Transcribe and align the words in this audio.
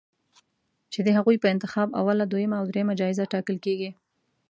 چې 0.91 0.99
د 1.03 1.09
هغوی 1.17 1.37
په 1.39 1.47
انتخاب 1.53 1.89
اوله، 1.99 2.25
دویمه 2.27 2.55
او 2.59 2.65
دریمه 2.71 2.93
جایزه 2.99 3.29
ټاکل 3.33 3.57
کېږي 3.65 3.89